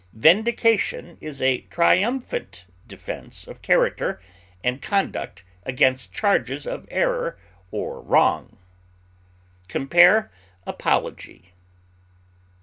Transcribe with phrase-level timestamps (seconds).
[0.13, 4.19] Vindication is a triumphant defense of character
[4.63, 7.37] and conduct against charges of error
[7.69, 8.57] or wrong.
[9.67, 10.31] Compare
[10.65, 11.53] APOLOGY.